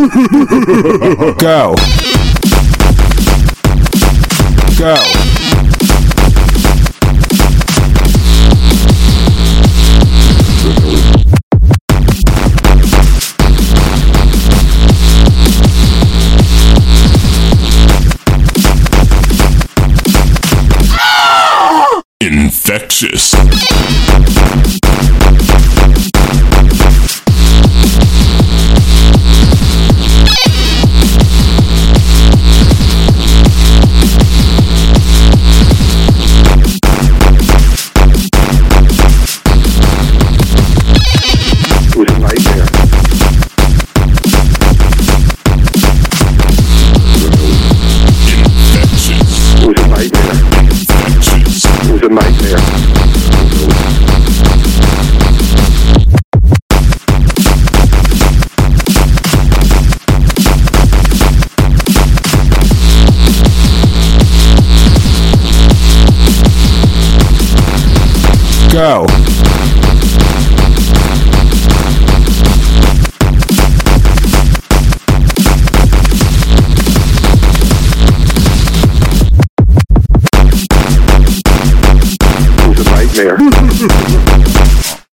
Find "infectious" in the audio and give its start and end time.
22.22-23.34